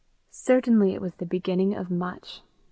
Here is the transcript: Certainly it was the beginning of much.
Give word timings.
Certainly 0.31 0.95
it 0.95 0.99
was 0.99 1.13
the 1.17 1.27
beginning 1.27 1.75
of 1.75 1.91
much. 1.91 2.41